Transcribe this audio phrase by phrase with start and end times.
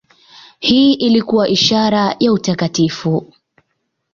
[0.59, 3.33] Hii ilikuwa ishara ya utakatifu.